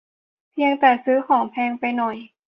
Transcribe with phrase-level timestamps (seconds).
[0.51, 2.15] เพียงแต่ซื้อของแพงไปหน่อย